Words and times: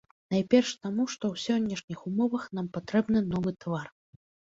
Найперш 0.35 0.69
таму, 0.85 1.03
што 1.15 1.29
ў 1.33 1.41
сённяшніх 1.43 1.99
умовах 2.13 2.47
нам 2.61 2.71
патрэбны 2.79 3.19
новы 3.35 3.51
твар. 3.67 3.87